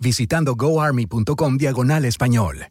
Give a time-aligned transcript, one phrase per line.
[0.00, 2.68] visitando goarmy.com diagonal español.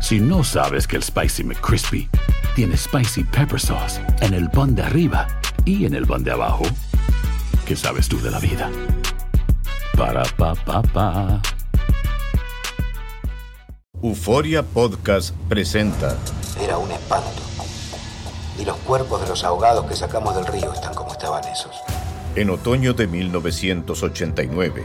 [0.00, 2.08] Si no sabes que el Spicy McCrispy
[2.54, 5.26] tiene Spicy Pepper Sauce en el pan de arriba
[5.64, 6.64] y en el pan de abajo,
[7.66, 8.70] ¿qué sabes tú de la vida?
[9.96, 11.42] Para, pa, pa, pa.
[14.00, 16.16] Euforia Podcast presenta
[16.60, 17.42] Era un espanto.
[18.58, 21.76] Y los cuerpos de los ahogados que sacamos del río están como estaban esos.
[22.36, 24.84] En otoño de 1989,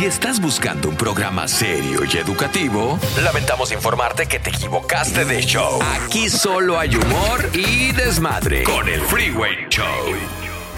[0.00, 5.78] Si estás buscando un programa serio y educativo, lamentamos informarte que te equivocaste de show.
[5.82, 9.84] Aquí solo hay humor y desmadre con el Freeway Show.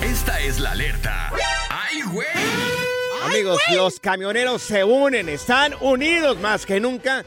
[0.03, 1.31] Esta es la alerta.
[1.71, 2.27] ¡Ay, güey!
[3.25, 7.25] Amigos, los camioneros se unen, están unidos más que nunca.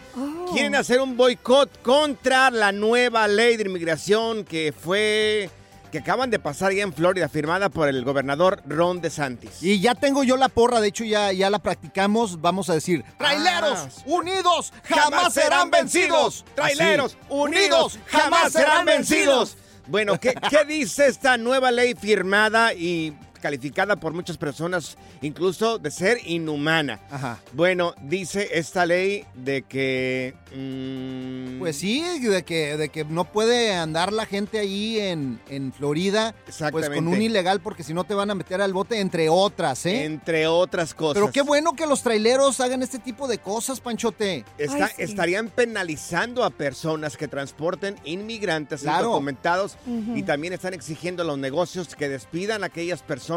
[0.51, 5.50] Quieren hacer un boicot contra la nueva ley de inmigración que fue
[5.95, 9.63] que acaban de pasar ya en Florida, firmada por el gobernador Ron DeSantis.
[9.63, 12.41] Y ya tengo yo la porra, de hecho ya, ya la practicamos.
[12.41, 13.89] Vamos a decir, traileros Ah.
[14.06, 16.44] unidos jamás serán vencidos.
[16.53, 19.56] Traileros unidos jamás serán vencidos.
[19.88, 23.13] Bueno, ¿qué, qué dice esta nueva ley firmada y
[23.50, 27.00] calificada por muchas personas, incluso de ser inhumana?
[27.11, 27.38] Ajá.
[27.53, 30.33] Bueno, dice esta ley de que...
[30.56, 35.72] mm, Pues sí, de que, de que no puede andar la gente ahí en, en
[35.73, 36.33] Florida
[36.72, 39.85] pues con un ilegal porque si no te van a meter al bote, entre otras,
[39.85, 40.06] ¿eh?
[40.06, 41.13] Entre otras cosas.
[41.22, 44.44] Pero qué bueno que los traileros hagan este tipo de cosas, Panchote.
[44.57, 45.03] Está- Ay, sí.
[45.03, 49.06] Estarían penalizando a personas que transporten inmigrantes Claro.
[49.06, 49.77] indocumentados
[50.16, 53.34] y también están exigiendo a los negocios que despidan a aquellas personas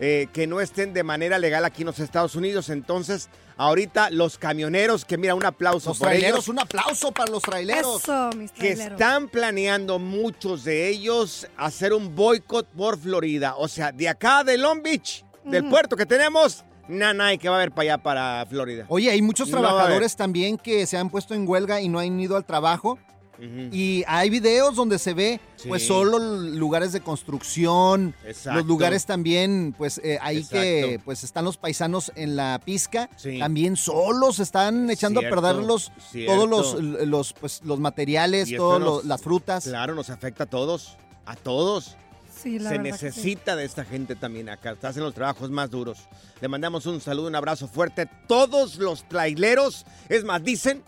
[0.00, 2.70] eh, que no estén de manera legal aquí en los Estados Unidos.
[2.70, 7.30] Entonces, ahorita los camioneros, que mira, un aplauso Los por traileros, ellos, un aplauso para
[7.30, 8.02] los traileros.
[8.02, 13.54] Eso, mis que están planeando muchos de ellos hacer un boicot por Florida.
[13.56, 17.58] O sea, de acá de Long Beach, del puerto que tenemos, nanay que va a
[17.58, 18.86] haber para allá, para Florida.
[18.88, 22.18] Oye, hay muchos No trabajadores también que se han puesto en huelga y no han
[22.18, 22.98] ido al trabajo.
[23.38, 23.68] Ujú.
[23.74, 25.68] Y hay videos donde se ve, Sí.
[25.68, 28.58] pues, solo lugares de construcción, Exacto.
[28.58, 33.38] los lugares también, pues, eh, ahí que, pues, están los paisanos en la pizca, Sí.
[33.38, 36.34] también solos están echando Cierto, a perder los, cierto.
[36.34, 39.64] todos los, los, pues, los materiales, todas las frutas.
[39.64, 40.96] Claro, nos afecta a todos.
[41.24, 41.96] A todos.
[42.42, 42.82] Sí, la Se sí.
[42.82, 44.76] necesita de esta gente también acá.
[44.82, 45.98] Hacen los trabajos más duros.
[46.40, 48.08] Le mandamos un saludo, un abrazo fuerte.
[48.26, 50.82] Todos los traileros, es más, dicen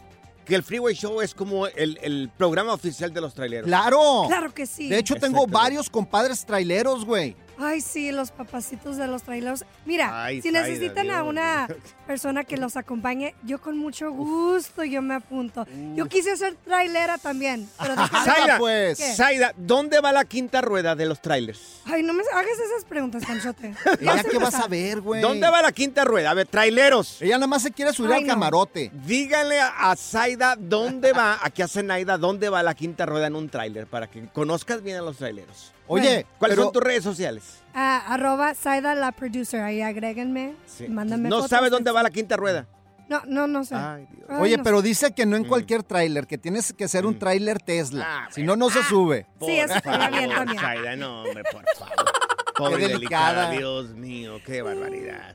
[0.44, 3.67] que el Freeway Show es como el, el programa oficial de los traileros.
[3.67, 4.25] ¡Claro!
[4.29, 4.88] Claro que sí.
[4.88, 7.37] De hecho, tengo varios compadres traileros, güey.
[7.59, 9.65] Ay, sí, los papacitos de los traileros.
[9.85, 11.69] Mira, Ay, si necesitan a una
[12.06, 15.67] persona que los acompañe, yo con mucho gusto yo me apunto.
[15.95, 18.99] Yo quise ser trailera también, pero Zaida, pues.
[18.99, 19.15] ¿Qué?
[19.15, 21.81] Zaida, ¿dónde va la quinta rueda de los trailers?
[21.87, 23.69] ay, no me hagas esas preguntas, Panchote.
[24.00, 25.21] Ella Vamos qué vas a ver, güey.
[25.21, 26.31] ¿Dónde va la quinta rueda?
[26.31, 27.21] A ver, traileros.
[27.23, 28.33] Ella nada más se quiere subir Ay, al no.
[28.33, 28.91] camarote.
[29.07, 33.37] Díganle a a Zaida dónde va, aquí a Zenaida, dónde va la quinta rueda en
[33.37, 35.74] un tráiler para que conozcas bien a los traileros.
[35.87, 37.63] Oye, ¿Cuáles pero- son tus redes sociales?
[37.75, 40.89] Ah, arroba Saida la producer, ahí agréguenme, Sí.
[40.89, 42.67] mándame ¿No fotos, sabes dónde va la quinta rueda?
[43.09, 43.75] No, no, no sé.
[43.75, 44.27] Ay, Dios.
[44.31, 44.87] Ay, Oye, no pero sé.
[44.89, 45.31] dice que Mm.
[45.31, 48.07] no en cualquier tráiler, que tienes que ser un tráiler Tesla.
[48.09, 49.27] Ah, si no, no se sube.
[49.41, 50.59] Sí, eso estaría bien favor, también.
[50.61, 52.13] Zaida, no, hombre, por favor.
[52.57, 53.49] Pobre Qué delicada.
[53.49, 53.51] delicada.
[53.51, 55.35] Dios mío, qué barbaridad.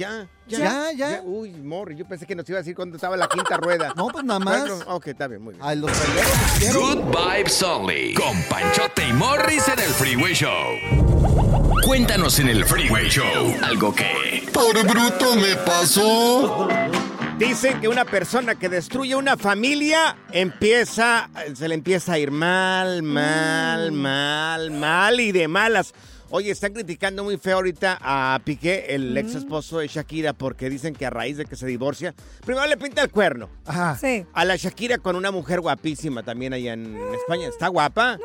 [0.00, 1.22] Ya, ya, Ya, ya.
[1.22, 3.92] Uy, morri, yo pensé que nos iba a decir cuando estaba la quinta rueda.
[4.00, 4.60] No, pues nada más.
[4.60, 5.62] Bueno, ok, está bien, muy bien.
[5.62, 5.90] A los.
[6.72, 8.14] Good Vibes Only.
[8.14, 11.80] Con Panchote y Morris en el Freeway Show.
[11.84, 14.48] Cuéntanos en el Freeway Show algo que...
[14.54, 16.66] Por bruto me pasó.
[17.36, 23.02] Dicen que una persona que destruye una familia empieza, se le empieza a ir mal,
[23.02, 25.92] mal, mal, mal y de malas.
[26.32, 30.94] Oye, están criticando muy feo ahorita a Piqué, el ex esposo de Shakira, porque dicen
[30.94, 32.14] que a raíz de que se divorcia,
[32.46, 33.48] primero le pinta el cuerno.
[33.66, 33.98] Ajá.
[34.00, 34.24] Sí.
[34.32, 37.48] A la Shakira con una mujer guapísima también allá en España.
[37.48, 38.18] ¿Está guapa?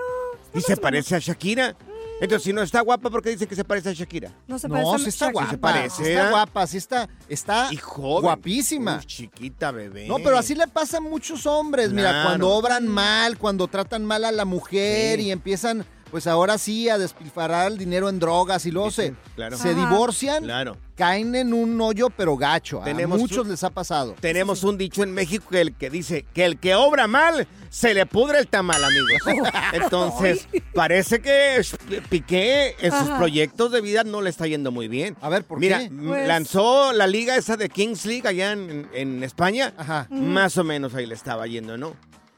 [0.53, 1.75] y se parece a Shakira.
[2.21, 4.31] Entonces, si no está guapa, ¿por qué dicen que se parece a Shakira?
[4.47, 5.41] No se parece No, a sí está Shakira.
[5.41, 5.51] guapa.
[5.51, 6.29] se parece, está ¿eh?
[6.29, 8.21] guapa, sí está, está Y joven.
[8.21, 8.97] guapísima.
[8.99, 10.07] Uy, chiquita, bebé.
[10.07, 11.91] No, pero así le pasa a muchos hombres.
[11.91, 15.25] Mira, cuando obran mal, cuando tratan mal a la mujer Sí.
[15.25, 15.85] y empiezan,
[16.15, 19.57] pues ahora sí, a despilfarrar el dinero en drogas y luego Sí, se, sí, claro.
[19.57, 19.77] se Ajá.
[19.81, 20.77] divorcian, Claro.
[20.95, 22.79] caen en un hoyo, pero gacho.
[22.85, 24.15] Tenemos a muchos un- les ha pasado.
[24.21, 27.93] Tenemos un dicho en México que el que dice que el que obra mal se
[27.93, 29.11] le pudre el tamal, amigos.
[29.73, 31.61] Entonces, parece que
[32.09, 33.17] Piqué en sus Ajá.
[33.17, 35.17] proyectos de vida no le está yendo muy bien.
[35.19, 35.89] A ver, ¿por Mira, qué?
[35.89, 39.73] Pues- lanzó la liga esa de Kings League allá en, en España.
[39.77, 40.07] Ajá.
[40.09, 41.93] Más o menos ahí le estaba yendo, ¿no?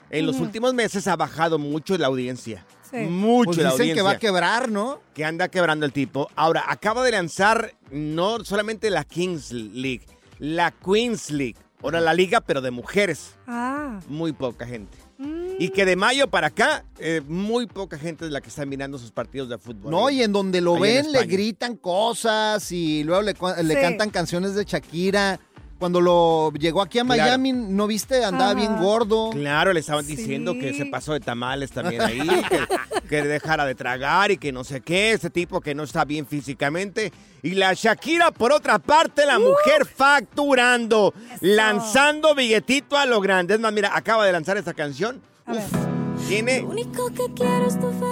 [0.10, 2.66] En los últimos meses ha bajado mucho la audiencia.
[2.90, 2.98] Sí.
[2.98, 3.96] Mucho Pues la dicen audiencia.
[3.96, 5.00] que va a quebrar, ¿no?
[5.14, 6.30] que anda quebrando el tipo.
[6.36, 10.06] Ahora, acaba de lanzar no solamente la Kings League,
[10.40, 11.56] la Queens League.
[11.84, 13.36] Ahora la liga, pero de mujeres.
[13.46, 14.00] Ah.
[14.08, 14.98] Muy poca gente.
[15.20, 15.48] Mm.
[15.60, 18.98] Y que de mayo para acá, eh, muy poca gente es la que está mirando
[18.98, 19.92] sus partidos de fútbol.
[19.92, 23.34] No, y en donde lo en ven le gritan cosas y luego le,
[23.64, 23.82] le Sí.
[23.82, 25.40] cantan canciones de Shakira.
[25.80, 27.22] Cuando lo llegó aquí a Claro.
[27.22, 28.26] Miami, ¿no viste?
[28.26, 28.60] Andaba Ajá.
[28.60, 29.30] bien gordo.
[29.30, 30.16] Claro, le estaban Sí.
[30.16, 32.20] diciendo que se pasó de tamales también ahí,
[32.50, 36.04] que, que dejara de tragar y que no sé qué, ese tipo que no está
[36.04, 37.12] bien físicamente.
[37.44, 43.54] Y la Shakira, por otra parte, la mujer facturando, lanzando billetito a lo grande.
[43.54, 45.22] Es más, mira, acaba de lanzar esta canción.
[45.46, 45.87] A ver.
[46.28, 46.66] Tiene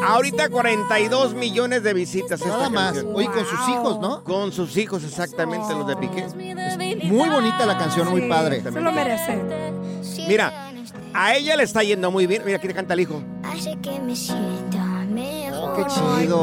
[0.07, 2.93] ahorita 42 millones de visitas esta Nada más.
[2.93, 3.15] canción.
[3.15, 4.23] Oye, con sus hijos, ¿no?
[4.23, 6.25] Con sus hijos, exactamente, los de Piqué.
[7.05, 8.61] Muy bonita la canción, muy padre.
[8.61, 9.41] Se lo merece.
[10.27, 10.71] Mira,
[11.13, 12.43] a ella le está yendo muy bien.
[12.45, 13.21] Mira, aquí le canta el hijo.
[13.43, 14.84] Hace que me sienta
[15.15, 15.71] mejor.
[15.71, 16.41] Oh, qué chido.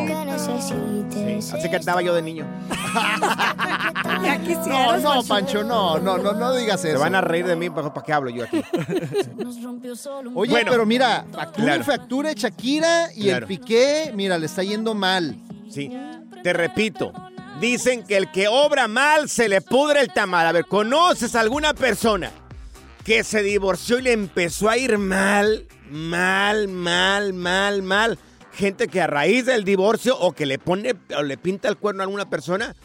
[0.00, 1.52] Lo que necesites.
[1.54, 2.46] Así cantaba yo de niño.
[4.22, 5.64] Ya No, no, Pancho.
[5.64, 7.00] No, no, no, no digas Se eso.
[7.00, 8.62] van a reír de mí, ¿para qué hablo yo aquí?
[9.36, 10.70] Nos rompió solo un Oye, Bueno.
[10.70, 11.80] pero mira, factura Claro.
[11.80, 13.46] y factura Shakira y Claro.
[13.46, 15.36] el Piqué, mira, le está yendo mal.
[15.70, 15.90] Sí,
[16.42, 17.12] te repito.
[17.60, 20.46] Dicen que el que obra mal se le pudre el tamal.
[20.46, 22.30] A ver, ¿conoces a alguna persona
[23.04, 28.18] que se divorció y le empezó a ir mal, mal, mal, mal, mal?
[28.52, 32.02] Gente que a raíz del divorcio o que le pone o le pinta el cuerno
[32.02, 32.76] a alguna persona,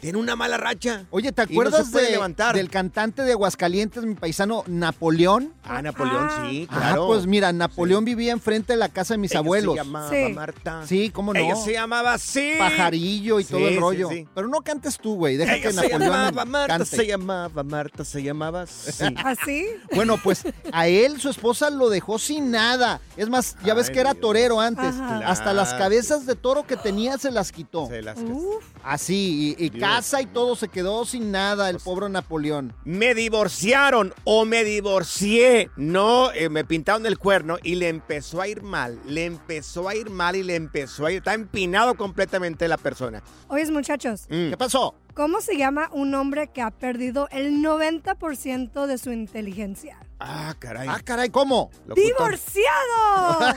[0.00, 1.04] tiene una mala racha.
[1.10, 2.54] Oye, ¿te no acuerdas de- levantar.
[2.56, 5.52] del cantante de Aguascalientes, mi paisano Napoleón?
[5.64, 6.46] Ah, Napoleón, Ah.
[6.50, 7.06] sí, Ah, claro.
[7.06, 9.74] pues mira, Napoleón vivía enfrente de la casa de mis Ella abuelos.
[9.74, 10.32] Se llamaba Sí.
[10.32, 10.86] Marta.
[10.86, 11.40] Sí, cómo no.
[11.40, 12.54] Ella se llamaba así.
[12.58, 14.08] Pajarillo y todo Sí, el sí, rollo.
[14.08, 14.28] sí.
[14.34, 15.36] Pero no cantes tú, güey.
[15.36, 16.96] Deja Ella que se Napoleón llamaba Marta, cante.
[16.96, 19.04] se llamaba Marta, se llamaba así.
[19.24, 19.66] ¿Así?
[19.94, 20.42] Bueno, pues
[20.72, 23.00] a él su esposa lo dejó sin nada.
[23.16, 24.20] Es más, ya ves Ay, que era Dios.
[24.22, 24.94] torero antes.
[25.24, 27.86] Hasta las cabezas de toro que tenía se las quitó.
[27.86, 28.64] Se las- Uf.
[28.82, 32.74] Así, y, casa y todo se quedó sin nada el pobre Napoleón.
[32.84, 35.70] Me divorciaron o me divorcié.
[35.76, 38.98] No, eh, me pintaron el cuerno y le empezó a ir mal.
[39.06, 41.18] Le empezó a ir mal y le empezó a ir.
[41.18, 43.22] Está empinado completamente la persona.
[43.48, 44.50] Oyes, muchachos, Mm.
[44.50, 44.94] ¿Qué pasó?
[45.14, 49.98] ¿cómo se llama un hombre que ha perdido el 90% de su inteligencia?
[50.18, 50.88] Ah, caray.
[50.88, 51.70] Ah, caray, ¿cómo?
[51.86, 52.04] Locutor.
[52.04, 53.54] ¡Divorciado!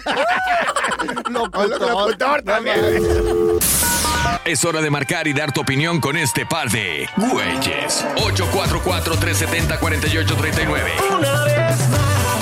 [1.29, 1.79] Locutor.
[1.79, 2.79] Locutor también.
[4.45, 8.05] Es hora de marcar y dar tu opinión con este par de güeyes.
[8.15, 10.81] 844-370-4839.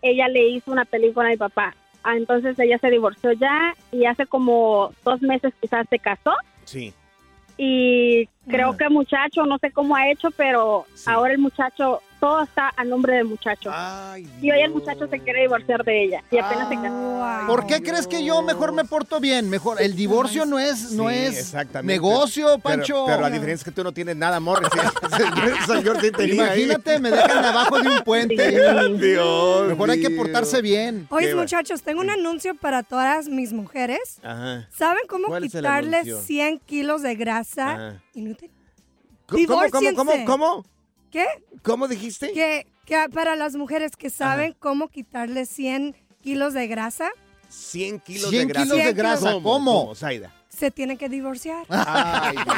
[0.00, 4.06] ella le hizo una película a mi papá, Ah, entonces ella se divorció ya y
[4.06, 6.32] hace como dos meses quizás se casó.
[6.64, 6.92] Sí.
[7.58, 8.76] y creo Ah.
[8.76, 11.04] que muchacho, no sé cómo ha hecho, pero Sí.
[11.10, 13.68] ahora el muchacho, todo está a nombre del muchacho.
[13.72, 16.94] Ay, Y hoy el muchacho se quiere divorciar de ella y apenas se casó.
[16.94, 17.46] Wow.
[17.48, 19.50] ¿Por qué crees que yo mejor me porto bien?
[19.50, 23.04] Mejor, el divorcio no es, no Sí, es negocio, Pancho.
[23.06, 24.42] Pero, la diferencia es que tú no tienes nada, sí
[26.22, 26.32] ahí.
[26.32, 28.50] Imagínate, me dejan abajo de un puente.
[28.98, 31.06] Dios Mejor hay que portarse bien.
[31.10, 34.18] Oye, muchachos, tengo un anuncio para todas mis mujeres.
[34.22, 34.68] Ajá.
[34.70, 36.20] ¿Saben cómo ¿Cuál es el quitarles anuncio?
[36.20, 38.02] 100 kilos de grasa Ajá.
[38.14, 38.50] Inútil?
[39.26, 40.66] ¿Cómo, cómo, cómo, cómo?
[41.10, 41.26] ¿Qué?
[41.62, 42.32] ¿Cómo dijiste?
[42.32, 47.10] Que, que para las mujeres que saben cómo quitarles 100 kilos de grasa,
[47.48, 48.64] 100 kilos 100 de grasa.
[48.64, 49.42] kilos de 100 grasa, ¿Cómo?
[49.42, 49.80] ¿cómo?
[49.80, 50.32] ¿Cómo, Zaida?
[50.48, 51.64] se tienen que divorciar.
[51.68, 52.56] Ay, Dios.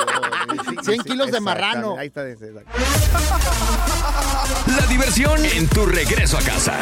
[0.83, 1.97] Sí, 100 sí, kilos de marrano.
[1.97, 2.29] Ahí está.
[2.29, 2.71] exacto.
[4.67, 6.79] La diversión en tu regreso a casa.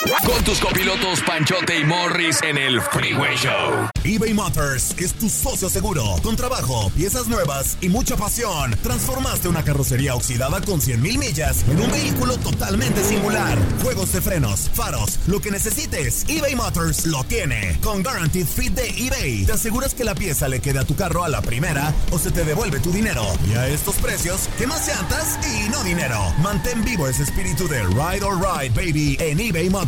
[0.00, 3.88] Con tus copilotos Panchote y Morris en el Freeway Show.
[4.04, 6.04] eBay Motors es tu socio seguro.
[6.22, 11.64] Con trabajo, piezas nuevas y mucha pasión, transformaste una carrocería oxidada con 100 mil millas
[11.68, 13.58] en un vehículo totalmente singular.
[13.82, 17.76] Juegos de frenos, faros, lo que necesites, eBay Motors lo tiene.
[17.82, 21.24] Con Guaranteed Fit de eBay, te aseguras que la pieza le quede a tu carro
[21.24, 23.24] a la primera o se te devuelve tu dinero.
[23.50, 26.32] Y a estos precios, ¿qué más llantas y no dinero?
[26.38, 29.87] Mantén vivo ese espíritu de Ride or Ride, baby, en eBay Motors.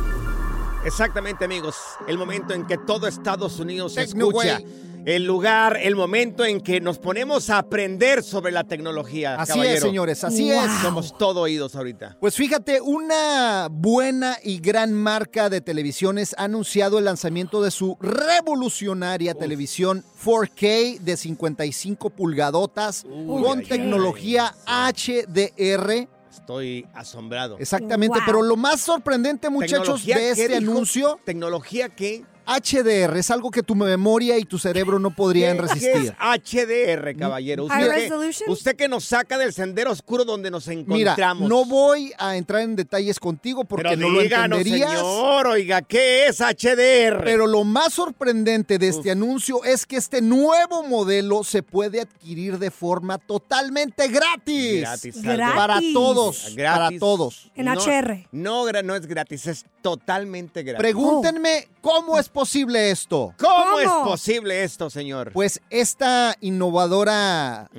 [0.83, 1.75] Exactamente, amigos.
[2.07, 4.59] El momento en que todo Estados Unidos Tecno, escucha.
[5.05, 9.35] El lugar, el momento en que nos ponemos a aprender sobre la tecnología.
[9.35, 9.75] Así caballero.
[9.75, 10.71] es, señores, así es.
[10.83, 12.17] Somos todo oídos ahorita.
[12.19, 17.97] Pues fíjate, una buena y gran marca de televisiones ha anunciado el lanzamiento de su
[17.99, 27.57] revolucionaria televisión 4K de 55 pulgadotas con ay, tecnología HDR Estoy asombrado.
[27.59, 30.71] Exactamente, pero lo más sorprendente, muchachos, ¿Tecnología de este dijo?
[30.71, 32.23] anuncio, ¿Tecnología qué?
[32.59, 35.91] HDR, es algo que tu memoria y tu cerebro no podrían ¿Qué- resistir.
[35.91, 37.67] qué es HDR, caballero?
[37.67, 38.49] High Usted, que, resolution?
[38.51, 41.47] usted que nos saca del sendero oscuro donde nos Mira, encontramos.
[41.49, 44.91] no voy a entrar en detalles contigo porque Pero no lo díganos, entenderías.
[44.99, 47.23] señor, oiga, ¿qué es HDR?
[47.23, 52.57] Pero lo más sorprendente de este anuncio es que este nuevo modelo se puede adquirir
[52.59, 54.81] de forma totalmente gratis.
[54.81, 55.55] Gratis, Gratis.
[55.55, 56.79] Para todos, Gratis.
[56.89, 57.51] para todos.
[57.55, 58.27] En No, HR.
[58.31, 60.79] No, no es gratis, es totalmente gratis.
[60.81, 63.35] Pregúntenme cómo es posible esto.
[63.37, 65.31] ¿Cómo, es posible esto, señor?
[65.31, 67.69] Pues esta innovadora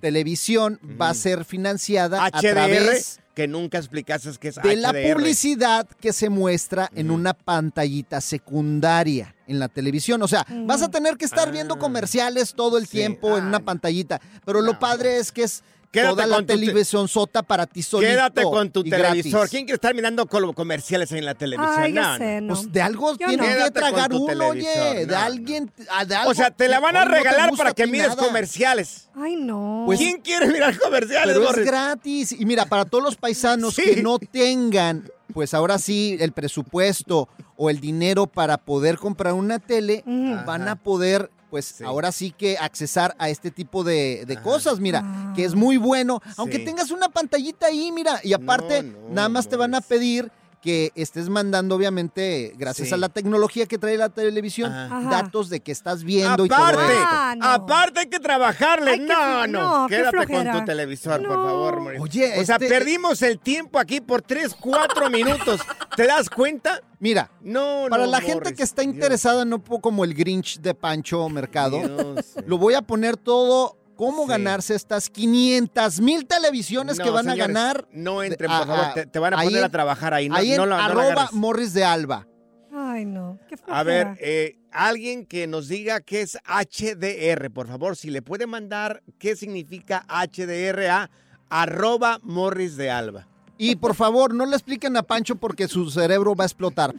[0.00, 5.88] televisión va a ser financiada a través que nunca explicaste qué es de la publicidad
[6.00, 10.22] que se muestra en una pantallita secundaria en la televisión.
[10.22, 11.50] O sea, vas a tener que estar Ah.
[11.50, 14.20] viendo comerciales todo el tiempo en una pantallita.
[14.44, 17.66] Pero lo padre es que es Quédate toda la con tu te- televisión sota para
[17.66, 18.10] ti solito.
[18.10, 19.32] Quédate con tu y televisor.
[19.32, 19.50] gratis.
[19.50, 21.74] ¿Quién quiere estar mirando comerciales en la televisión?
[21.78, 22.46] Ay, ya No, sé, no.
[22.48, 22.54] no.
[22.54, 23.64] Pues de algo Yo tiene no.
[23.66, 25.06] que tragar uno, oye.
[25.06, 25.70] De alguien.
[25.90, 28.26] ah, de algo O sea, te la van a regalar para que mires nada.
[28.26, 29.10] comerciales.
[29.14, 29.82] Ay, no.
[29.84, 32.32] Pues- ¿Quién quiere mirar comerciales, Pero es gratis.
[32.32, 33.82] Y mira, para todos los paisanos Sí.
[33.82, 39.58] que no tengan, pues ahora sí, el presupuesto o el dinero para poder comprar una
[39.58, 40.02] tele,
[40.46, 45.34] van a poder, pues ahora sí que accesar a este tipo de, de cosas, mira,
[45.36, 46.22] que es muy bueno.
[46.38, 46.64] Aunque Sí.
[46.64, 50.32] tengas una pantallita ahí, mira, y aparte, No, no, nada más te van a pedir
[50.62, 52.94] que estés mandando, obviamente, gracias Sí.
[52.94, 55.00] a la tecnología que trae la televisión, Ajá.
[55.10, 56.80] datos de que estás viendo y todo esto.
[57.04, 57.44] Ah, no.
[57.46, 58.92] aparte hay que trabajarle.
[58.92, 60.52] Ay, qué no, no, no, qué Quédate con flojera.
[60.60, 61.44] tu televisor, por No.
[61.44, 62.00] favor, Morris.
[62.00, 65.60] Oye, o sea, este- perdimos el tiempo aquí por 3, 4 minutos.
[65.96, 66.80] ¿Te das cuenta?
[67.00, 68.94] Mira, No, Para no, la gente Morris, que está Dios.
[68.94, 72.34] interesada, no po- como el Grinch de Pancho Mercado, Dios.
[72.46, 74.30] lo voy a poner todo cómo Sí.
[74.30, 77.88] ganarse estas 500 mil televisiones No, que van señores, a ganar.
[77.92, 78.84] No entren, por favor.
[78.86, 80.28] a- te, te van a poner en- a trabajar ahí.
[80.28, 81.28] No, ahí en no la- arroba.
[81.32, 82.26] Morris de Alba.
[82.74, 83.38] Ay, no.
[83.48, 88.22] Qué A ver, eh, alguien que nos diga qué es HDR, por favor, si le
[88.22, 91.10] puede mandar qué significa HDR a
[91.50, 93.28] arroba Morris de Alba.
[93.64, 96.92] Y por favor, no le expliquen a Pancho porque su cerebro va a explotar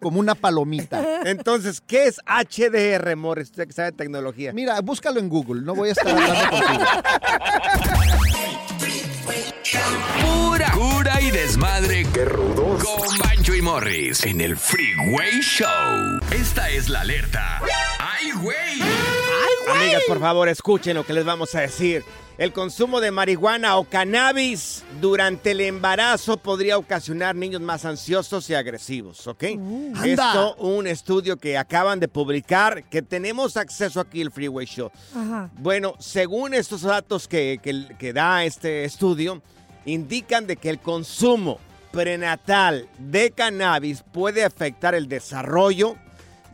[0.00, 1.22] como una palomita.
[1.24, 3.50] Entonces, ¿qué es HDR, Morris?
[3.50, 4.52] Usted que sabe tecnología.
[4.52, 6.84] Mira, búscalo en Google, no voy a estar hablando contigo.
[10.22, 12.06] Pura cura y desmadre.
[12.14, 12.84] Qué rudos.
[12.84, 16.20] Con Bancho y Morris en el Freeway Show.
[16.30, 17.60] Esta es la alerta.
[17.98, 19.23] ¡Ay, güey!
[19.70, 22.04] Amigas, por favor, escuchen lo que les vamos a decir.
[22.36, 28.54] El consumo de marihuana o cannabis durante el embarazo podría ocasionar niños más ansiosos y
[28.54, 29.44] agresivos, ¿ok?
[29.54, 30.04] anda.
[30.04, 34.90] Esto, un estudio que acaban de publicar, que tenemos acceso aquí al Freeway Show.
[35.14, 35.48] Ajá.
[35.58, 39.40] Bueno, según estos datos que, que- que da este estudio,
[39.84, 41.60] indican de que el consumo
[41.92, 45.94] prenatal de cannabis puede afectar el desarrollo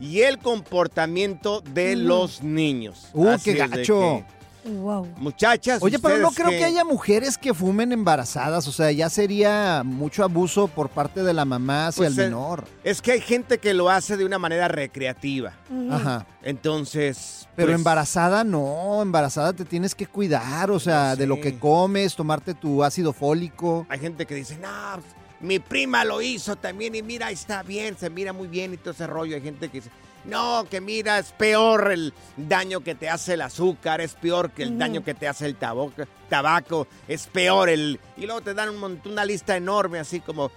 [0.01, 1.99] y el comportamiento de Mm.
[1.99, 3.07] los niños.
[3.13, 4.23] Uh, Así qué gacho.
[4.63, 5.07] Wow.
[5.17, 6.63] muchachas, Oye, pero no creo que...
[6.63, 8.67] haya mujeres que fumen embarazadas.
[8.67, 12.65] O sea, ya sería mucho abuso por parte de la mamá hacia Pues, el menor.
[12.83, 15.53] Es que hay gente que lo hace de una manera recreativa.
[15.89, 16.27] Ajá.
[16.43, 17.47] Entonces.
[17.55, 22.15] Pero pues, embarazada no, embarazada te tienes que cuidar, o sea, de lo que comes,
[22.15, 23.87] tomarte tu ácido fólico.
[23.89, 25.05] Hay gente que dice, no, pues,
[25.41, 28.91] mi prima lo hizo también y mira, está bien, se mira muy bien y todo
[28.91, 29.35] ese rollo.
[29.35, 29.89] Hay gente que dice,
[30.25, 34.63] no, que mira, es peor el daño que te hace el azúcar, es peor que
[34.63, 35.93] el daño que te hace el tabaco,
[36.29, 37.99] tabaco, es peor el...
[38.17, 40.51] Y luego te dan un montón, una lista enorme, así como,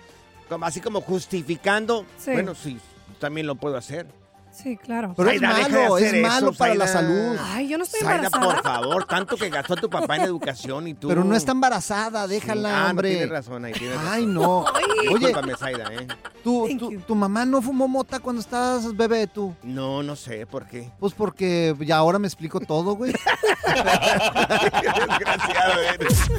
[0.49, 2.05] como así como justificando.
[2.19, 2.33] Sí.
[2.33, 2.79] Bueno, sí,
[3.19, 4.07] también lo puedo hacer.
[4.55, 5.15] Sí, claro.
[5.17, 7.37] Pero es de malo, es malo eso, para la salud.
[7.41, 8.45] Ay, yo no estoy embarazada.
[8.45, 11.09] por favor, tanto que gastó tu papá en educación y tú...
[11.09, 13.11] Pero no está embarazada, déjala, ah, hombre.
[13.11, 14.09] No, tienes razón ahí, tienes razón.
[14.13, 14.65] Ay, no.
[15.13, 16.07] Oye, ¿eh?
[16.45, 19.57] tu, tu, tu mamá no fumó mota cuando estabas bebé, tú.
[19.65, 20.89] No, no sé por qué.
[21.01, 23.13] Pues porque ya ahora me explico todo, güey.
[23.67, 26.31] Desgraciado eres.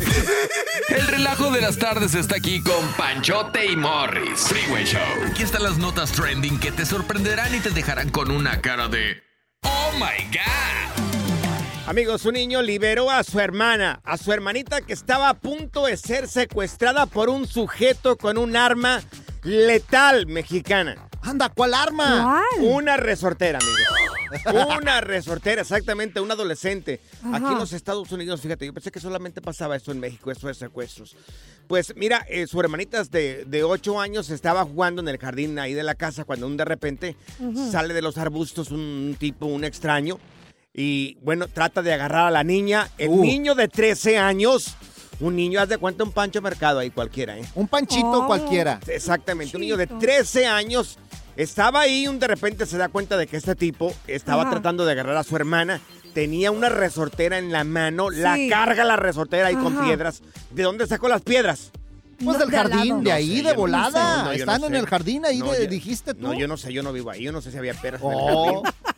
[1.25, 4.41] El relajo de las tardes está aquí con Panchote y Morris.
[4.41, 5.01] Freeway Show.
[5.27, 9.23] Aquí están las notas trending que te sorprenderán y te dejarán con una cara de
[9.63, 11.89] ¡Oh my God!
[11.89, 15.97] Amigos, un niño liberó a su hermana, a su hermanita que estaba a punto de
[15.97, 19.01] ser secuestrada por un sujeto con un arma
[19.41, 21.09] letal mexicana.
[21.23, 22.43] Anda, ¿cuál arma?
[22.59, 24.04] Una resortera, amigos.
[24.79, 26.99] Una resortera, exactamente, un adolescente.
[27.23, 27.38] Ajá.
[27.38, 30.47] Aquí en los Estados Unidos, fíjate, yo pensé que solamente pasaba esto en México, eso
[30.47, 31.15] de secuestros.
[31.67, 35.73] Pues mira, eh, su hermanita de, de 8 años estaba jugando en el jardín ahí
[35.73, 37.15] de la casa cuando un de repente
[37.71, 40.19] sale de los arbustos un tipo, un extraño,
[40.73, 42.89] y bueno, trata de agarrar a la niña.
[42.97, 43.21] El Uh.
[43.23, 44.75] niño de 13 años
[45.21, 47.45] Un niño, haz de cuenta un pancho mercado ahí cualquiera, ¿eh?
[47.55, 48.27] Un panchito Oh.
[48.27, 48.81] cualquiera.
[48.85, 50.11] Exactamente, un niño de Panchito.
[50.11, 50.97] 13 años
[51.38, 54.52] estaba ahí y de repente se da cuenta de que este tipo estaba Ajá.
[54.52, 55.80] tratando de agarrar a su hermana.
[56.13, 60.21] Tenía una resortera en la mano, la carga la resortera ahí con piedras.
[60.52, 61.71] ¿De dónde sacó las piedras?
[62.24, 64.24] Pues No, del jardín, de No ahí, sé, de volada.
[64.24, 64.80] no, Están no en sé.
[64.80, 66.21] el jardín ahí, No, de- yo- dijiste tú.
[66.21, 67.24] No, yo no sé, yo no vivo ahí.
[67.24, 68.02] Yo no sé si había peras.
[68.02, 68.94] en el Oh, jardín.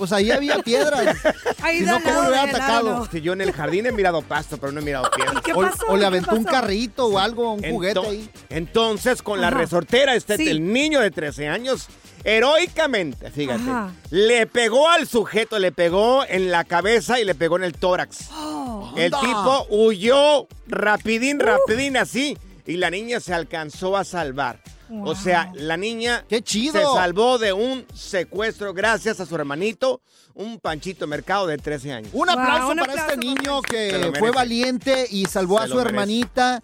[0.00, 1.16] Pues ahí había piedras.
[1.62, 3.06] Ahí Si no, ¿cómo lo hubiera atacado?
[3.12, 3.18] no.
[3.18, 5.42] Yo en el jardín he mirado pasto, pero no he mirado piedras.
[5.44, 5.84] ¿Qué O, pasó?
[5.88, 8.30] o le ¿Qué aventó un carrito o algo, un juguete ahí.
[8.48, 10.48] Entonces, con la resortera, este, Sí.
[10.48, 11.86] el niño de 13 años,
[12.24, 13.92] heroicamente, fíjate, Ajá.
[14.10, 18.30] le pegó al sujeto, le pegó en la cabeza y le pegó en el tórax.
[18.32, 22.36] Oh, El tipo huyó rapidín, rapidín así,
[22.66, 24.60] y la niña se alcanzó a salvar.
[25.04, 26.72] O sea, la niña ¡Qué chido!
[26.74, 30.00] se salvó de un secuestro gracias a su hermanito,
[30.34, 32.10] un panchito mercado de 13 años.
[32.12, 35.68] Un Wow, aplauso un para aplauso este niño que fue valiente y salvó Se a
[35.68, 36.62] su hermanita.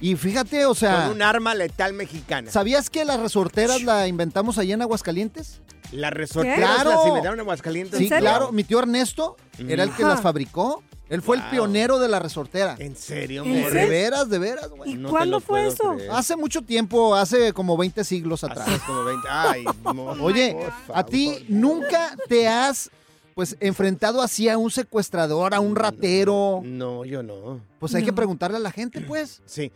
[0.00, 2.50] Y fíjate, o sea, Con un arma letal mexicana.
[2.50, 5.60] ¿sabías que las resorteras la inventamos allá en Aguascalientes?
[5.92, 6.90] La resorteras Claro.
[6.90, 7.98] las inventaron en Aguascalientes.
[7.98, 8.50] Sí, claro.
[8.52, 10.14] Mi tío Ernesto era el que Ajá.
[10.14, 10.82] las fabricó.
[11.08, 12.74] Él fue el pionero de la resortera.
[12.78, 14.92] ¿En serio, ¿En De veras, de veras, güey.
[14.92, 15.94] ¿Y No cuándo fue eso?
[15.94, 16.10] creer.
[16.10, 18.66] Hace mucho tiempo, hace como 20 siglos atrás.
[18.66, 19.28] Hace como 20.
[19.30, 19.64] Ay,
[20.22, 22.90] Oye, por a ti nunca te has
[23.34, 26.60] pues enfrentado así a un secuestrador, a un ratero.
[26.64, 27.60] No, yo no.
[27.78, 29.42] Pues hay que preguntarle a la gente, pues.
[29.44, 29.70] Sí.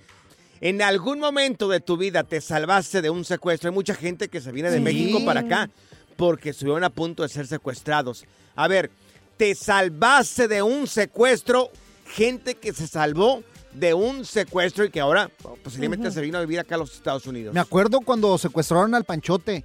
[0.62, 3.68] En algún momento de tu vida te salvaste de un secuestro.
[3.68, 4.83] Hay mucha gente que se viene de Sí.
[4.83, 5.68] México para acá
[6.16, 8.24] porque estuvieron a punto de ser secuestrados.
[8.55, 8.90] A ver,
[9.37, 11.70] te salvaste de un secuestro.
[12.07, 16.40] Gente que se salvó de un secuestro y que ahora oh, posiblemente se vino a
[16.40, 17.55] vivir acá a los Estados Unidos.
[17.55, 19.64] Me acuerdo cuando secuestraron al Panchote.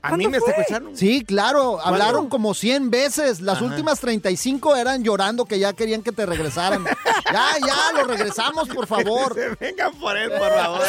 [0.00, 0.96] A mí me secuestraron.
[0.96, 3.40] Sí, claro, hablaron como 100 veces.
[3.40, 3.66] Las Ajá.
[3.66, 6.84] últimas 35 eran llorando que ya querían que te regresaran.
[7.32, 9.34] ya, ya, lo regresamos, por favor.
[9.60, 10.82] Se vengan por él, por favor.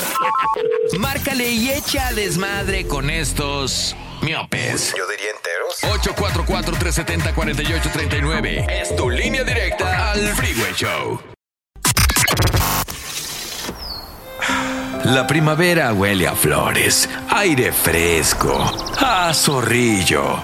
[0.97, 4.93] Márcale y echa desmadre con estos miopes.
[4.97, 5.83] Yo diría enteros.
[6.17, 8.65] 844-370-4839.
[8.69, 11.19] Es tu línea directa al Freeway Show.
[15.05, 18.57] La primavera huele a flores, aire fresco,
[18.97, 20.41] a zorrillo.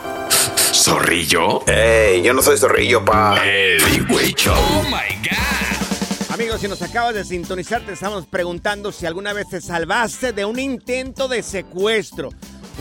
[0.74, 1.66] ¿Zorrillo?
[1.66, 3.42] Ey, yo no soy zorrillo, pa.
[3.44, 4.54] El Freeway Show.
[4.54, 6.34] Oh my God.
[6.34, 10.46] Amigos, si nos acabas de sintonizar, te estamos preguntando si alguna vez te salvaste de
[10.46, 12.30] un intento de secuestro.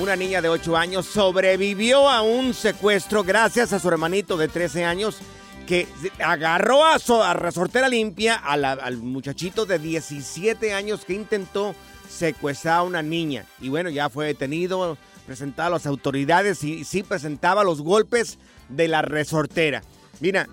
[0.00, 4.84] Una niña de 8 años sobrevivió a un secuestro gracias a su hermanito de 13
[4.84, 5.18] años
[5.66, 5.87] que
[6.24, 11.74] agarró a su a resortera limpia a la- al muchachito de 17 años que intentó
[12.08, 13.44] secuestrar a una niña.
[13.61, 18.88] Y bueno, ya fue detenido, presentado a las autoridades y sí presentaba los golpes de
[18.88, 19.82] la resortera.
[20.20, 20.48] Mira,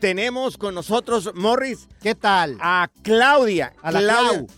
[0.00, 2.56] tenemos con nosotros, Morris, ¿Qué tal?
[2.60, 3.74] a Claudia.
[3.82, 4.46] A la Claudia, Clau.
[4.46, 4.57] Claudia,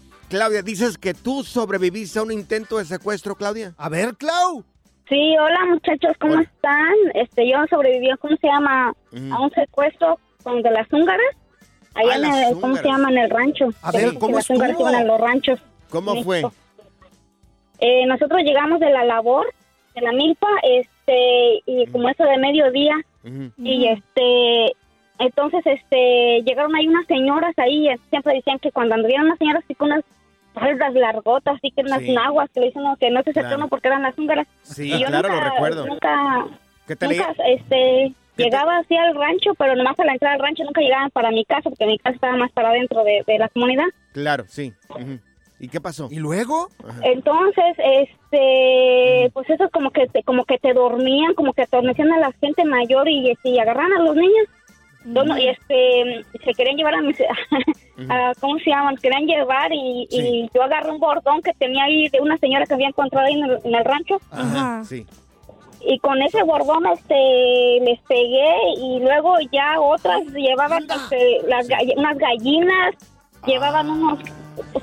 [0.64, 3.74] dices que tú sobreviviste a un intento de secuestro, Claudia.
[3.76, 4.64] A ver, Clau.
[5.08, 6.42] Sí, hola muchachos, ¿cómo Hola.
[6.42, 6.94] están?
[7.14, 8.92] Este, yo sobreviví, ¿cómo se llama?
[9.32, 11.26] A un secuestro con de las húngaras.
[11.94, 12.82] Allá Ah, en el, ¿cómo húngaras.
[12.82, 13.10] se llama?
[13.10, 13.68] En el rancho.
[13.82, 14.88] A ver, que ¿cómo las húngaras estuvo?
[14.88, 15.60] iban a los ranchos.
[15.88, 16.42] ¿Cómo fue?
[17.80, 19.52] Eh, nosotros llegamos de la labor,
[19.96, 22.94] de la milpa, este, y como eso de mediodía,
[23.58, 24.76] y este,
[25.18, 29.74] entonces, este, llegaron ahí unas señoras ahí, siempre decían que cuando anduvieron unas señoras así
[29.74, 30.04] con unas
[30.54, 32.12] faldas largotas, así que unas Sí.
[32.12, 33.56] naguas, que le dicen que no se acercó Claro.
[33.58, 34.46] uno porque eran las húngaras.
[34.62, 35.86] Sí, Y yo claro, nunca, lo recuerdo.
[35.86, 36.46] Nunca,
[36.86, 40.34] ¿Qué te nunca, este, ¿Qué te- llegaba así al rancho, pero nomás a la entrada
[40.34, 43.22] al rancho nunca llegaban para mi casa, porque mi casa estaba más para adentro de,
[43.26, 43.84] de la comunidad.
[44.12, 44.72] Claro, sí.
[45.62, 46.08] ¿Y qué pasó?
[46.10, 46.68] ¿Y luego?
[46.88, 47.00] Ajá.
[47.02, 52.12] Entonces, este, pues eso es como que te, como que te dormían, como que adormecían
[52.12, 54.46] a la gente mayor y, este, y agarran a los niños.
[55.38, 57.16] Y este, se querían llevar a mis,
[58.08, 58.96] a- ¿cómo se llaman?
[58.96, 62.88] Querían llevar y, yo agarré un bordón que tenía ahí de una señora que había
[62.88, 64.84] encontrado ahí en el, en el rancho Ajá.
[64.84, 65.06] Sí.
[65.80, 72.18] y con ese bordón este les pegué y luego ya otras llevaban este, las unas
[72.18, 72.94] gallinas
[73.46, 74.18] llevaban unos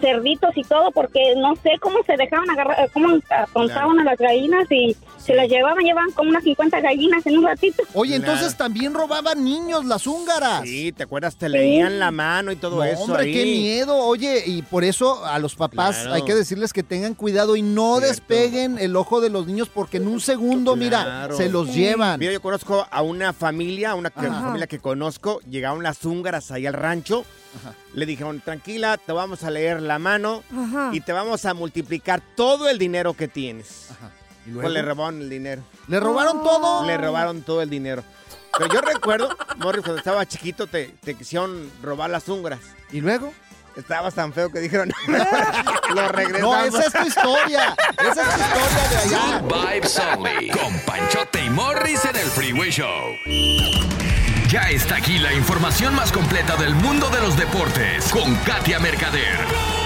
[0.02, 4.18] cerditos y todo porque no sé cómo se dejaban agarrar eh, cómo atontaban a las
[4.18, 8.32] gallinas y se las llevaban llevaban como unas 50 gallinas en un ratito Oye, Claro.
[8.34, 10.62] entonces también robaban niños las húngaras.
[10.64, 11.36] Sí, ¿te acuerdas?
[11.36, 13.34] Te leían la mano y todo No, eso hombre, ahí.
[13.34, 13.96] qué miedo.
[13.98, 16.14] Oye, y por eso a los papás Claro.
[16.14, 18.08] hay que decirles que tengan cuidado y no Cierto.
[18.08, 22.20] despeguen el ojo de los niños porque en un segundo, mira, se los llevan.
[22.20, 24.42] Mira, yo conozco a una familia, una que- Ajá.
[24.42, 27.26] familia que conozco, llegaron las húngaras ahí al rancho,
[27.94, 30.90] le dijeron, tranquila, te vamos a leer la mano Ajá.
[30.94, 33.90] y te vamos a multiplicar todo el dinero que tienes.
[34.46, 35.62] ¿Y Pues le robaron el dinero.
[35.88, 36.86] ¿Le robaron todo?
[36.86, 38.04] Le robaron todo el dinero.
[38.58, 42.60] Pero yo recuerdo, Morris, cuando estaba chiquito te, te quisieron robar las húngaras.
[42.92, 43.32] ¿Y luego?
[43.76, 44.90] Estabas tan feo que dijeron,
[45.94, 46.56] lo regresamos.
[46.58, 47.76] No, esa es tu historia.
[48.00, 49.74] Esa es tu historia de allá.
[49.74, 50.50] Vibes Only.
[50.50, 52.88] Con Panchote y Morris en el Freeway Show.
[54.50, 58.10] Ya está aquí la información más completa del mundo de los deportes.
[58.14, 59.36] Con Katia Mercader.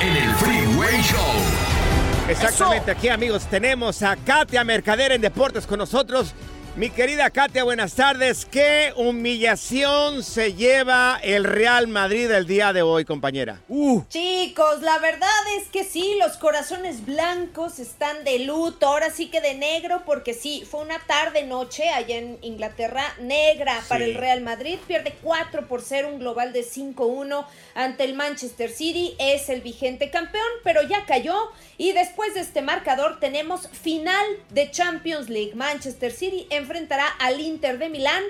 [0.01, 2.29] En el Freeway Show.
[2.29, 6.35] Exactamente, aquí amigos tenemos a Katia Mercader en Deportes con nosotros.
[6.77, 8.45] Mi querida Katia, buenas tardes.
[8.45, 13.59] ¿Qué humillación se lleva el Real Madrid el día de hoy, compañera?
[13.67, 14.03] Uh.
[14.07, 15.27] Chicos, la verdad
[15.59, 20.33] es que sí, los corazones blancos están de luto, ahora sí que de negro, porque
[20.33, 25.81] sí, fue una tarde-noche allá en Inglaterra negra para el Real Madrid, pierde 4 por
[25.81, 31.05] 0, un global de 5-1 ante el Manchester City, es el vigente campeón, pero ya
[31.05, 31.35] cayó
[31.77, 37.77] y después de este marcador tenemos final de Champions League, Manchester City enfrentará al Inter
[37.77, 38.23] de Milán.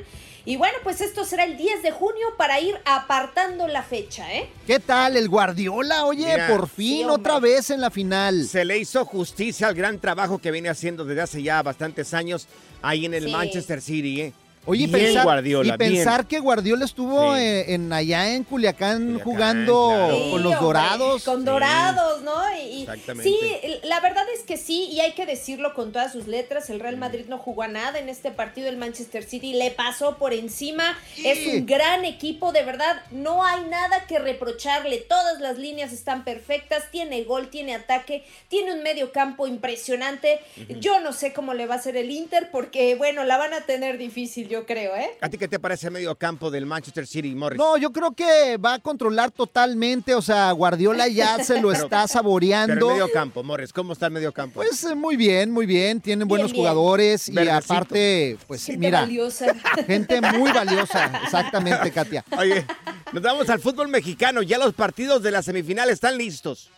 [0.44, 4.50] Y bueno, pues esto será el 10 de junio para ir apartando la fecha, ¿eh?
[4.66, 6.06] ¿Qué tal el Guardiola?
[6.06, 6.48] Oye, Mira.
[6.48, 8.46] por fin Sí, otra vez en la final.
[8.48, 12.48] Se le hizo justicia al gran trabajo que viene haciendo desde hace ya bastantes años
[12.82, 13.32] ahí en el Sí.
[13.32, 14.34] Manchester City, ¿eh?
[14.66, 16.28] Oye, bien pensar, Guardiola, y pensar bien.
[16.28, 17.42] que Guardiola estuvo Sí.
[17.42, 20.16] eh, en allá en Culiacán, Culiacán, jugando claro.
[20.16, 21.24] Sí, con los hombre, dorados.
[21.24, 21.46] Con Sí.
[21.46, 22.34] dorados, ¿no?
[22.58, 23.24] Y, y- Exactamente.
[23.24, 23.40] sí,
[23.88, 26.98] la verdad es que sí, y hay que decirlo con todas sus letras, el Real
[26.98, 30.96] Madrid no jugó a nada en este partido, el Manchester City le pasó por encima,
[31.24, 36.24] es un gran equipo, de verdad, no hay nada que reprocharle, todas las líneas están
[36.24, 40.40] perfectas, tiene gol, tiene ataque, tiene un medio campo impresionante,
[40.80, 43.62] yo no sé cómo le va a hacer el Inter, porque bueno, la van a
[43.62, 45.10] tener difícil, yo creo, ¿eh?
[45.22, 47.58] ¿A ti qué te parece el medio campo del Manchester City, Morris?
[47.58, 51.84] No, yo creo que va a controlar totalmente, o sea, Guardiola ya se lo Pero-
[51.86, 52.88] está Pero saboreando.
[52.90, 54.56] el medio campo, Morris, ¿cómo está el medio campo?
[54.62, 56.62] Pues eh, muy bien, muy bien, tienen buenos bien.
[56.62, 59.56] jugadores y aparte, pues Gente mira, valiosa.
[59.88, 62.24] gente muy valiosa, exactamente, Katia.
[62.38, 62.66] Oye,
[63.14, 64.42] nos vamos al fútbol mexicano.
[64.42, 66.70] Ya los partidos de la semifinal están listos.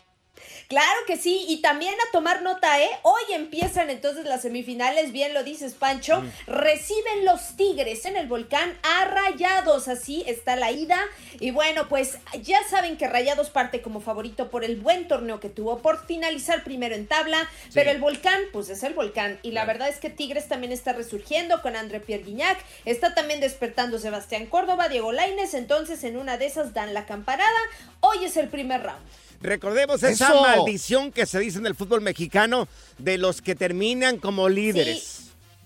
[0.67, 2.89] Claro que sí, y también a tomar nota, ¿eh?
[3.03, 6.23] Hoy empiezan entonces las semifinales, bien lo dices, Pancho.
[6.47, 10.99] Reciben los Tigres en el volcán a Rayados, así está la ida.
[11.39, 15.49] Y bueno, pues ya saben que Rayados parte como favorito por el buen torneo que
[15.49, 19.39] tuvo, por finalizar primero en tabla, pero el volcán, pues es el volcán.
[19.43, 23.39] Y la verdad es que Tigres también está resurgiendo con André Pierre Guignac, está también
[23.39, 27.51] despertando Sebastián Córdoba, Diego Laines, entonces en una de esas dan la camparada.
[27.99, 29.01] Hoy es el primer round.
[29.43, 30.41] Recordemos esa Eso.
[30.41, 35.19] maldición que se dice en el fútbol mexicano de los que terminan como líderes.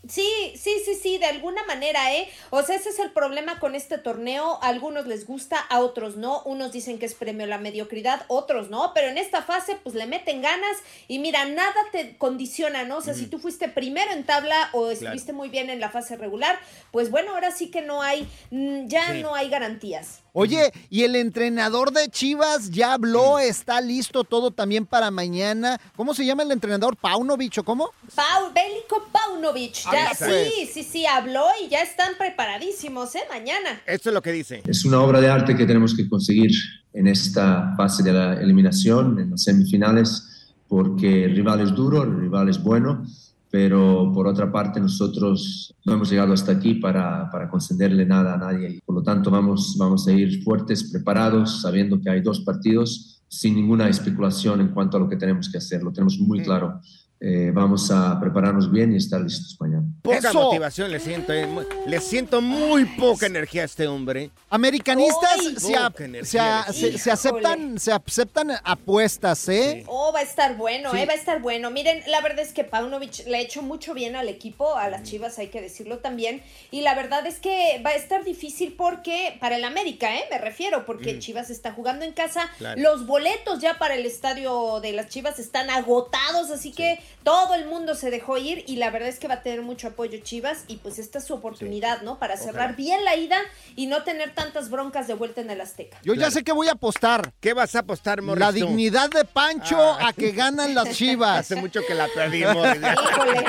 [0.07, 2.29] Sí, sí, sí, sí, de alguna manera, ¿eh?
[2.49, 4.57] O sea, ese es el problema con este torneo.
[4.61, 6.43] A algunos les gusta, a otros no.
[6.43, 8.93] Unos dicen que es premio a la mediocridad, otros no.
[8.93, 10.77] Pero en esta fase, pues le meten ganas
[11.09, 12.97] y mira, nada te condiciona, ¿no?
[12.97, 16.15] O sea, si tú fuiste primero en tabla o estuviste muy bien en la fase
[16.15, 16.57] regular,
[16.91, 19.21] pues bueno, ahora sí que no hay, mm, ya Sí.
[19.21, 20.21] no hay garantías.
[20.39, 25.82] Oye, y el entrenador de Chivas ya habló, está listo todo también para mañana.
[25.95, 26.95] ¿Cómo se llama el entrenador?
[26.95, 27.89] ¿Paunovic o cómo?
[28.13, 30.54] Pau, Bélico Paunovic, ya, Habla, pues.
[30.54, 33.23] sí, sí, sí, habló y ya están preparadísimos, ¿eh?
[33.32, 33.82] Mañana.
[33.88, 34.62] Esto es lo que dice.
[34.67, 36.52] Es una obra de arte que tenemos que conseguir
[36.93, 42.15] en esta fase de la eliminación, en las semifinales, porque el rival es duro, el
[42.15, 43.08] rival es bueno,
[43.49, 48.38] pero por otra parte nosotros no hemos llegado hasta aquí para, para concederle nada a
[48.38, 48.69] nadie.
[48.69, 53.21] Y por lo tanto vamos, vamos a ir fuertes, preparados, sabiendo que hay dos partidos,
[53.27, 55.83] sin ninguna especulación en cuanto a lo que tenemos que hacer.
[55.83, 56.79] Lo tenemos muy claro.
[57.19, 59.84] Eh, vamos a prepararnos bien y estar listos mañana.
[60.03, 60.34] Poca Eso.
[60.36, 61.34] motivación le siento.
[61.34, 61.47] eh,
[61.88, 64.30] Le siento muy poca energía a este hombre.
[64.51, 66.97] Americanistas se, a- Poca energía se a- le se- siento.
[66.99, 69.84] se aceptan, se aceptan apuestas, ¿eh?
[69.88, 70.97] Oh, va a estar bueno, Sí.
[70.99, 71.71] eh, va a estar bueno.
[71.71, 75.01] Miren, la verdad es que Paunovic le ha hecho mucho bien al equipo, a las
[75.01, 76.43] Chivas hay que decirlo también.
[76.69, 80.38] Y la verdad es que va a estar difícil porque, para el América, eh, me
[80.38, 82.45] refiero, porque Chivas está jugando en casa.
[82.45, 82.58] Mm.
[82.60, 82.82] Claro.
[82.82, 87.65] Los boletos ya para el estadio de las Chivas están agotados, así que todo el
[87.65, 90.63] mundo se dejó ir y la verdad es que va a tener mucho apoyo Chivas
[90.67, 92.19] y pues esta es su oportunidad, ¿no?
[92.19, 93.37] Para cerrar bien la ida
[93.75, 95.97] y no tener tantas broncas de vuelta en el Azteca.
[96.03, 97.33] Yo ya sé que voy a apostar.
[97.39, 98.39] ¿Qué vas a apostar, Morris?
[98.39, 100.07] La dignidad de Pancho Ah.
[100.09, 101.39] a que ganan las Chivas.
[101.39, 102.81] Hace mucho que la perdí, Morris.
[103.11, 103.45] Híjole,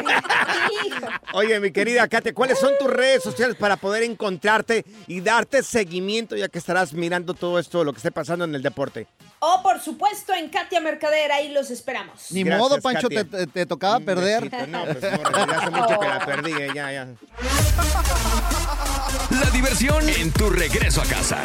[0.86, 1.06] hijo.
[1.34, 6.36] Oye, mi querida Kate, ¿cuáles son tus redes sociales para poder encontrarte y darte seguimiento
[6.36, 9.06] ya que estarás mirando todo esto, lo que esté pasando en el deporte?
[9.40, 12.30] Oh, por supuesto, en Katia Mercader, ahí los esperamos.
[12.32, 13.24] Ni Gracias, modo, Pancho, Katia.
[13.24, 14.48] te, te- tocaba perder.
[14.50, 14.66] besito.
[14.68, 15.14] No, pues ya
[15.58, 17.08] hace mucho que la perdí, eh, ya, ya.
[19.30, 21.38] La diversión en tu regreso a casa.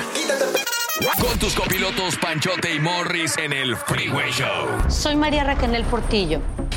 [1.20, 4.68] Con tus copilotos Panchote y Morris en el Freeway Show.
[4.90, 6.40] Soy María Raquel Portillo.